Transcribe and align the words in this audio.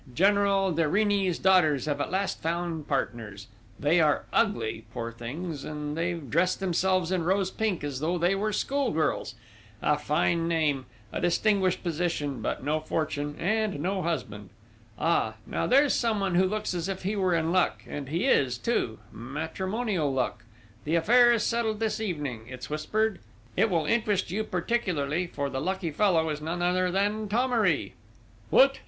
General 0.15 0.71
de 0.71 0.81
Rini's 0.85 1.37
daughters 1.37 1.85
have 1.85 2.01
at 2.01 2.09
last 2.09 2.41
found 2.41 2.87
partners: 2.87 3.45
they 3.79 4.01
are 4.01 4.25
ugly, 4.33 4.83
poor 4.91 5.11
things, 5.11 5.63
and 5.63 5.95
they've 5.95 6.27
dressed 6.27 6.59
themselves 6.59 7.11
in 7.11 7.23
rose 7.23 7.51
pink 7.51 7.83
as 7.83 7.99
though 7.99 8.17
they 8.17 8.33
were 8.33 8.51
schoolgirls: 8.51 9.35
a 9.79 9.99
fine 9.99 10.47
name, 10.47 10.87
a 11.13 11.21
distinguished 11.21 11.83
position, 11.83 12.41
but 12.41 12.63
no 12.63 12.79
fortune, 12.79 13.35
and 13.37 13.79
no 13.79 14.01
husband!... 14.01 14.49
Ah, 14.97 15.35
now 15.45 15.67
there's 15.67 15.93
someone 15.93 16.33
who 16.33 16.47
looks 16.47 16.73
as 16.73 16.89
if 16.89 17.03
he 17.03 17.15
were 17.15 17.35
in 17.35 17.51
luck 17.51 17.83
and 17.87 18.09
he 18.09 18.25
is, 18.25 18.57
too 18.57 18.97
matrimonial 19.11 20.11
luck. 20.11 20.45
The 20.83 20.95
affair 20.95 21.31
is 21.31 21.43
settled 21.43 21.79
this 21.79 22.01
evening, 22.01 22.47
it's 22.47 22.71
whispered. 22.71 23.19
It 23.55 23.69
will 23.69 23.85
interest 23.85 24.31
you 24.31 24.43
particularly, 24.45 25.27
for 25.27 25.47
the 25.47 25.61
lucky 25.61 25.91
fellow 25.91 26.29
is 26.31 26.41
none 26.41 26.63
other 26.63 26.89
than 26.89 27.27
Thomery!" 27.29 27.93
"What! 28.49 28.79